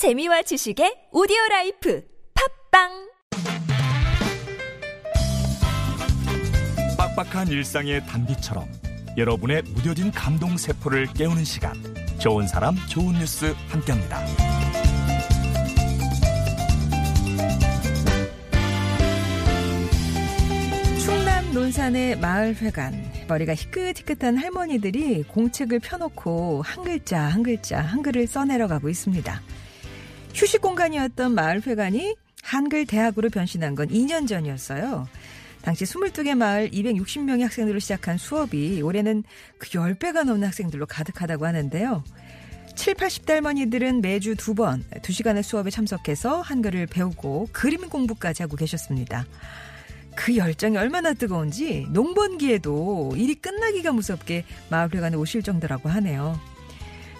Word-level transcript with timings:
재미와 0.00 0.40
지식의 0.40 1.12
오디오 1.12 1.36
라이프 1.50 2.02
팟빵 2.70 2.88
빡빡한 6.96 7.48
일상의 7.48 8.06
단비처럼 8.06 8.66
여러분의 9.18 9.60
무뎌진 9.60 10.10
감동 10.10 10.56
세포를 10.56 11.06
깨우는 11.12 11.44
시간 11.44 11.74
좋은 12.18 12.48
사람 12.48 12.76
좋은 12.88 13.12
뉴스 13.18 13.54
함께합니다. 13.68 14.24
충남 21.04 21.52
논산의 21.52 22.18
마을회관 22.20 23.26
머리가 23.28 23.54
희끗희끗한 23.54 24.38
할머니들이 24.38 25.24
공책을 25.24 25.80
펴놓고 25.80 26.62
한 26.62 26.84
글자 26.84 27.20
한 27.20 27.42
글자 27.42 27.82
한글을 27.82 28.26
써내려가고 28.26 28.88
있습니다. 28.88 29.59
휴식 30.34 30.60
공간이었던 30.62 31.34
마을회관이 31.34 32.16
한글 32.42 32.86
대학으로 32.86 33.28
변신한 33.28 33.74
건 33.74 33.88
2년 33.88 34.26
전이었어요. 34.26 35.08
당시 35.62 35.84
22개 35.84 36.34
마을 36.34 36.70
260명의 36.70 37.42
학생들로 37.42 37.78
시작한 37.78 38.16
수업이 38.16 38.80
올해는 38.82 39.24
그 39.58 39.68
10배가 39.68 40.24
넘는 40.24 40.46
학생들로 40.46 40.86
가득하다고 40.86 41.46
하는데요. 41.46 42.02
7, 42.76 42.94
80대 42.94 43.28
할머니들은 43.28 44.00
매주 44.00 44.34
두 44.36 44.54
번, 44.54 44.84
두 45.02 45.12
시간의 45.12 45.42
수업에 45.42 45.68
참석해서 45.70 46.40
한글을 46.40 46.86
배우고 46.86 47.48
그림 47.52 47.88
공부까지 47.88 48.42
하고 48.42 48.56
계셨습니다. 48.56 49.26
그 50.14 50.36
열정이 50.36 50.76
얼마나 50.76 51.12
뜨거운지 51.12 51.86
농번기에도 51.90 53.12
일이 53.16 53.34
끝나기가 53.34 53.92
무섭게 53.92 54.44
마을회관에 54.70 55.16
오실 55.16 55.42
정도라고 55.42 55.88
하네요. 55.90 56.38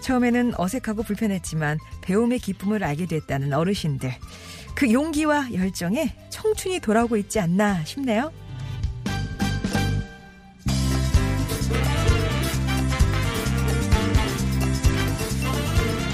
처음에는 0.01 0.53
어색하고 0.57 1.03
불편했지만 1.03 1.79
배움의 2.01 2.39
기쁨을 2.39 2.83
알게 2.83 3.05
됐다는 3.05 3.53
어르신들. 3.53 4.11
그 4.75 4.91
용기와 4.91 5.53
열정에 5.53 6.15
청춘이 6.29 6.79
돌아오고 6.79 7.17
있지 7.17 7.39
않나 7.39 7.83
싶네요. 7.85 8.31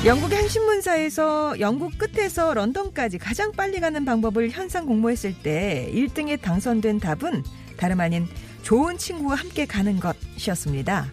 영국의 0.06 0.38
한 0.38 0.47
신문사에서 0.47 1.59
영국 1.59 1.97
끝에서 1.97 2.53
런던까지 2.53 3.17
가장 3.17 3.52
빨리 3.52 3.81
가는 3.81 4.06
방법을 4.06 4.52
현상 4.52 4.86
공모했을 4.86 5.34
때 5.44 5.92
1등에 5.94 6.42
당선된 6.42 7.00
답은 7.02 7.44
다름 7.75 8.00
아닌 8.00 8.25
좋은 8.62 8.97
친구와 8.97 9.36
함께 9.36 9.66
가는 9.66 10.00
것이었습니다. 10.00 11.12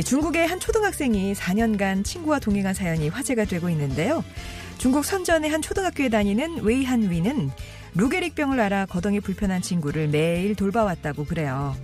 중국의 0.00 0.46
한 0.46 0.58
초등학생이 0.58 1.34
4년간 1.34 2.04
친구와 2.04 2.38
동행한 2.38 2.72
사연이 2.72 3.08
화제가 3.08 3.44
되고 3.44 3.68
있는데요. 3.68 4.24
중국 4.78 5.04
선전의 5.04 5.50
한 5.50 5.60
초등학교에 5.60 6.08
다니는 6.08 6.62
웨이한위는 6.62 7.50
루게릭병을 7.94 8.58
알아 8.58 8.86
거동이 8.86 9.20
불편한 9.20 9.60
친구를 9.60 10.08
매일 10.08 10.54
돌봐왔다고 10.54 11.26
그래요. 11.26 11.76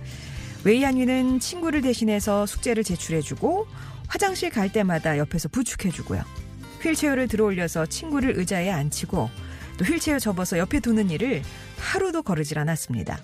웨이한위는 0.63 1.39
친구를 1.39 1.81
대신해서 1.81 2.45
숙제를 2.45 2.83
제출해주고 2.83 3.67
화장실 4.07 4.49
갈 4.49 4.71
때마다 4.71 5.17
옆에서 5.17 5.47
부축해주고요. 5.49 6.23
휠체어를 6.81 7.27
들어올려서 7.27 7.85
친구를 7.85 8.37
의자에 8.37 8.71
앉히고 8.71 9.29
또 9.77 9.85
휠체어 9.85 10.19
접어서 10.19 10.57
옆에 10.57 10.79
두는 10.79 11.09
일을 11.09 11.43
하루도 11.77 12.23
거르질 12.23 12.57
않았습니다. 12.59 13.19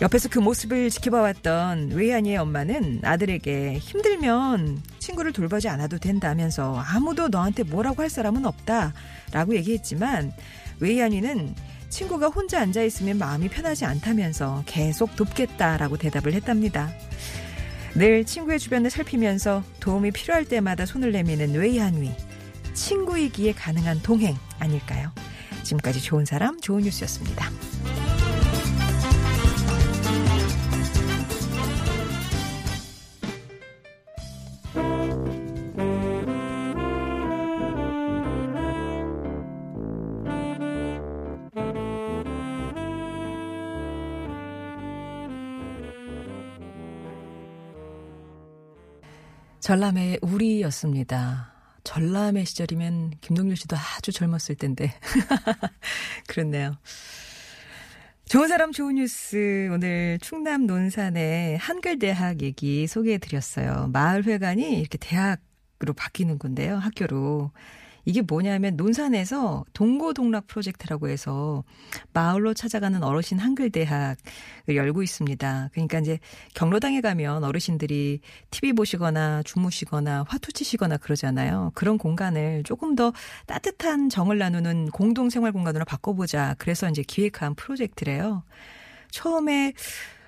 옆에서 0.00 0.28
그 0.28 0.40
모습을 0.40 0.90
지켜봐왔던 0.90 1.92
웨이한이의 1.92 2.36
엄마는 2.38 3.00
아들에게 3.04 3.78
힘들면 3.78 4.82
친구를 4.98 5.32
돌보지 5.32 5.68
않아도 5.68 5.98
된다면서 5.98 6.76
아무도 6.78 7.28
너한테 7.28 7.62
뭐라고 7.62 8.02
할 8.02 8.10
사람은 8.10 8.44
없다라고 8.44 9.54
얘기했지만 9.54 10.32
웨이한이는 10.80 11.54
친구가 11.90 12.26
혼자 12.26 12.60
앉아 12.60 12.82
있으면 12.82 13.18
마음이 13.18 13.48
편하지 13.48 13.84
않다면서 13.84 14.64
계속 14.66 15.14
돕겠다라고 15.14 15.96
대답을 15.96 16.32
했답니다. 16.34 16.90
늘 17.94 18.24
친구의 18.24 18.58
주변을 18.58 18.90
살피면서 18.90 19.62
도움이 19.78 20.10
필요할 20.10 20.44
때마다 20.44 20.86
손을 20.86 21.12
내미는 21.12 21.54
웨이한위. 21.54 22.10
친구이기에 22.74 23.52
가능한 23.52 24.02
동행 24.02 24.34
아닐까요? 24.58 25.12
지금까지 25.62 26.02
좋은 26.02 26.24
사람, 26.24 26.60
좋은 26.60 26.82
뉴스였습니다. 26.82 27.48
전람의 49.64 50.18
우리였습니다. 50.20 51.54
전람의 51.84 52.44
시절이면 52.44 53.14
김동률 53.22 53.56
씨도 53.56 53.74
아주 53.78 54.12
젊었을 54.12 54.56
텐데. 54.56 54.92
그렇네요. 56.28 56.76
좋은 58.26 58.48
사람 58.48 58.72
좋은 58.72 58.96
뉴스 58.96 59.70
오늘 59.72 60.18
충남 60.20 60.66
논산의 60.66 61.56
한글대학 61.56 62.42
얘기 62.42 62.86
소개해 62.86 63.16
드렸어요. 63.16 63.88
마을회관이 63.90 64.80
이렇게 64.80 64.98
대학으로 64.98 65.94
바뀌는 65.96 66.38
건데요. 66.38 66.76
학교로. 66.76 67.50
이게 68.04 68.22
뭐냐면 68.22 68.76
논산에서 68.76 69.64
동고동락 69.72 70.46
프로젝트라고 70.46 71.08
해서 71.08 71.64
마을로 72.12 72.54
찾아가는 72.54 73.02
어르신 73.02 73.38
한글 73.38 73.70
대학을 73.70 74.16
열고 74.68 75.02
있습니다. 75.02 75.70
그러니까 75.72 75.98
이제 76.00 76.18
경로당에 76.54 77.00
가면 77.00 77.44
어르신들이 77.44 78.20
TV 78.50 78.72
보시거나 78.74 79.42
주무시거나 79.42 80.24
화투 80.28 80.52
치시거나 80.52 80.98
그러잖아요. 80.98 81.72
그런 81.74 81.98
공간을 81.98 82.62
조금 82.64 82.94
더 82.94 83.12
따뜻한 83.46 84.08
정을 84.08 84.38
나누는 84.38 84.90
공동 84.90 85.30
생활 85.30 85.52
공간으로 85.52 85.84
바꿔보자. 85.84 86.56
그래서 86.58 86.88
이제 86.88 87.02
기획한 87.02 87.54
프로젝트래요. 87.54 88.42
처음에 89.10 89.72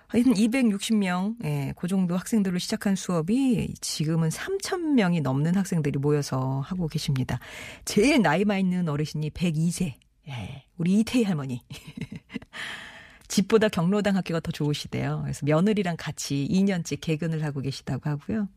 한 0.09 0.23
260명, 0.23 1.37
예, 1.45 1.73
그 1.77 1.89
정도 1.89 2.17
학생들로 2.17 2.59
시작한 2.59 2.95
수업이 2.95 3.75
지금은 3.81 4.29
3,000명이 4.29 5.23
넘는 5.23 5.57
학생들이 5.57 5.99
모여서 5.99 6.61
하고 6.61 6.87
계십니다. 6.87 7.41
제일 7.85 8.23
나이 8.23 8.45
많은 8.45 8.89
어르신이 8.89 9.31
102세. 9.31 9.95
예, 10.29 10.65
우리 10.77 11.01
이태희 11.01 11.25
할머니. 11.25 11.63
집보다 13.29 13.69
경로당 13.69 14.17
학교가 14.17 14.41
더 14.41 14.53
좋으시대요. 14.53 15.23
그래서 15.23 15.45
며느리랑 15.45 15.97
같이 15.99 16.47
2년째 16.51 17.01
개근을 17.01 17.43
하고 17.45 17.61
계시다고 17.61 18.09
하고요. 18.09 18.49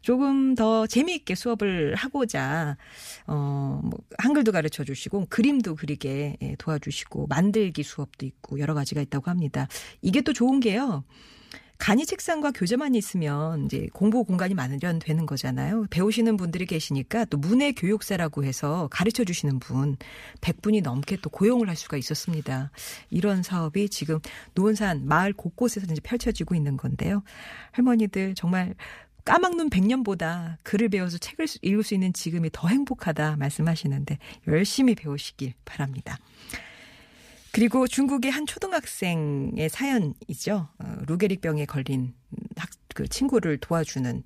조금 0.00 0.54
더 0.54 0.86
재미있게 0.86 1.34
수업을 1.34 1.94
하고자 1.94 2.76
어, 3.26 3.80
뭐 3.82 3.98
한글도 4.18 4.52
가르쳐 4.52 4.84
주시고 4.84 5.26
그림도 5.28 5.76
그리게 5.76 6.36
예, 6.42 6.56
도와주시고 6.58 7.26
만들기 7.28 7.82
수업도 7.82 8.26
있고 8.26 8.58
여러 8.58 8.74
가지가 8.74 9.00
있다고 9.00 9.30
합니다. 9.30 9.68
이게 10.02 10.20
또 10.20 10.32
좋은 10.32 10.60
게요. 10.60 11.04
간이 11.78 12.06
책상과 12.06 12.50
교재만 12.50 12.96
있으면 12.96 13.64
이제 13.64 13.88
공부 13.92 14.24
공간이 14.24 14.54
마련 14.54 14.78
되는 14.98 15.26
거잖아요. 15.26 15.86
배우시는 15.90 16.36
분들이 16.36 16.66
계시니까 16.66 17.24
또 17.26 17.38
문해 17.38 17.72
교육사라고 17.72 18.44
해서 18.44 18.88
가르쳐 18.90 19.24
주시는 19.24 19.60
분 19.60 19.96
100분이 20.40 20.82
넘게 20.82 21.18
또 21.22 21.30
고용을 21.30 21.68
할 21.68 21.76
수가 21.76 21.96
있었습니다. 21.96 22.72
이런 23.10 23.44
사업이 23.44 23.88
지금 23.90 24.18
논산 24.54 25.06
마을 25.06 25.32
곳곳에서 25.32 25.86
이제 25.90 26.00
펼쳐지고 26.02 26.56
있는 26.56 26.76
건데요. 26.76 27.22
할머니들 27.70 28.34
정말 28.34 28.74
까막눈 29.28 29.68
100년보다 29.68 30.56
글을 30.62 30.88
배워서 30.88 31.18
책을 31.18 31.48
읽을 31.60 31.82
수 31.82 31.92
있는 31.92 32.14
지금이 32.14 32.48
더 32.50 32.66
행복하다 32.66 33.36
말씀하시는데 33.36 34.16
열심히 34.46 34.94
배우시길 34.94 35.52
바랍니다. 35.66 36.16
그리고 37.52 37.86
중국의 37.86 38.30
한 38.30 38.46
초등학생의 38.46 39.68
사연이죠. 39.68 40.68
어, 40.78 40.96
루게릭병에 41.06 41.66
걸린 41.66 42.14
학, 42.56 42.70
그 42.94 43.06
친구를 43.06 43.58
도와주는 43.58 44.22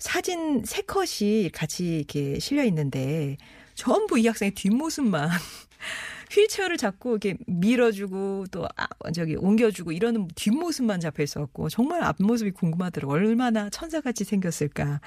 사진 0.00 0.64
세 0.64 0.82
컷이 0.82 1.50
같이 1.52 1.98
이렇게 1.98 2.40
실려 2.40 2.64
있는데 2.64 3.36
전부 3.76 4.18
이 4.18 4.26
학생의 4.26 4.56
뒷모습만 4.56 5.30
휠체어를 6.30 6.76
잡고 6.76 7.10
이렇게 7.10 7.36
밀어주고 7.46 8.46
또 8.50 8.66
아, 8.76 8.86
저기 9.12 9.36
옮겨주고 9.36 9.92
이러는 9.92 10.28
뒷모습만 10.34 11.00
잡혀 11.00 11.22
있었고 11.22 11.68
정말 11.68 12.02
앞모습이 12.04 12.52
궁금하더라고 12.52 13.12
얼마나 13.12 13.68
천사같이 13.70 14.24
생겼을까. 14.24 15.00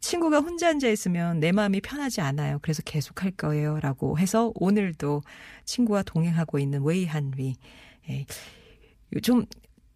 친구가 0.00 0.40
혼자 0.40 0.68
앉아 0.68 0.88
있으면 0.88 1.40
내 1.40 1.50
마음이 1.50 1.80
편하지 1.80 2.20
않아요. 2.20 2.58
그래서 2.60 2.82
계속 2.82 3.22
할 3.22 3.30
거예요. 3.30 3.80
라고 3.80 4.18
해서 4.18 4.52
오늘도 4.54 5.22
친구와 5.64 6.02
동행하고 6.02 6.58
있는 6.58 6.82
웨이한위. 6.82 7.56
예. 8.10 8.26
좀 9.22 9.46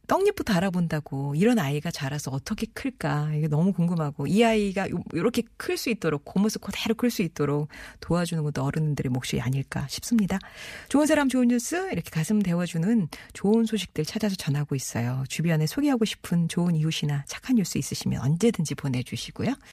떡잎부터 0.08 0.55
알아본다고 0.55 1.34
이런 1.37 1.58
아이가 1.58 1.90
자라서 1.90 2.31
어떻게 2.32 2.66
클까 2.72 3.31
이게 3.34 3.46
너무 3.46 3.72
궁금하고 3.72 4.26
이 4.26 4.43
아이가 4.43 4.88
이렇게 5.12 5.43
클 5.56 5.76
수 5.76 5.90
있도록 5.90 6.25
그 6.25 6.38
모습 6.40 6.62
그대로 6.62 6.94
클 6.96 7.10
수 7.10 7.22
있도록 7.22 7.69
도와주는 8.00 8.43
것도 8.43 8.64
어른들의 8.64 9.10
몫이 9.10 9.40
아닐까 9.40 9.87
싶습니다. 9.88 10.38
좋은 10.88 11.06
사람 11.06 11.28
좋은 11.28 11.49
뉴스 11.49 11.76
이렇게 11.93 12.10
가슴 12.10 12.40
데워주는 12.43 13.08
좋은 13.34 13.64
소식들 13.64 14.05
찾아서 14.05 14.34
전하고 14.34 14.75
있어요. 14.75 15.22
주변에 15.28 15.66
소개하고 15.66 16.05
싶은 16.05 16.49
좋은 16.49 16.75
이웃이나 16.75 17.25
착한 17.26 17.56
뉴스 17.56 17.78
있으시면 17.78 18.20
언제든지 18.22 18.75
보내주시고요. 18.75 19.55